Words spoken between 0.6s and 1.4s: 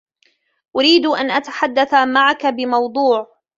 أريد أن